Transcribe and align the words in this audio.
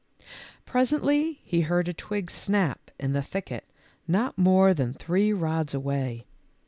Presently 0.65 1.41
he 1.43 1.61
heard 1.61 1.87
a 1.87 1.93
twig 1.93 2.31
snap 2.31 2.89
in 2.99 3.13
the 3.13 3.21
thicket 3.21 3.69
not 4.07 4.35
more 4.35 4.73
than 4.73 4.93
three 4.95 5.31
rods 5.31 5.75
away. 5.75 6.25